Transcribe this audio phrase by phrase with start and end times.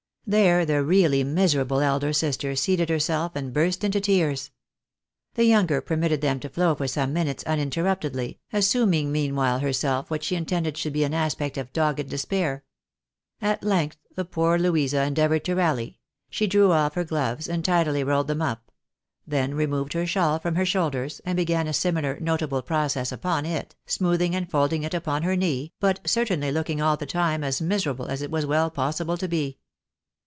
[0.27, 4.51] There the really miserable elder sister seated herself, and burst into tears.
[5.33, 10.37] The younger permitted them to flow for some minutes uninterruptedly, assuming meanwhile herself what she
[10.37, 12.63] intended should be an aspect of dogged despair.
[13.41, 18.01] At length, the poor Louisa endeavoured to rally; she drew off her gloves, and tidily
[18.01, 18.71] rolled them up;
[19.27, 23.75] then removed her shawl from her shoulders, and began a similar notable process upon it,
[23.85, 27.59] smooth ing and folding it upon her knee, but certainly looking all the time as
[27.61, 29.57] miserable as it was well possible to be.